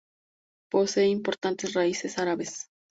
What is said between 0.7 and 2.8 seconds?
Posee importantes raíces árabes.